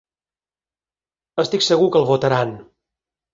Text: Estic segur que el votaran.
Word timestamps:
Estic 1.43 1.67
segur 1.67 1.91
que 1.97 2.01
el 2.01 2.09
votaran. 2.13 2.57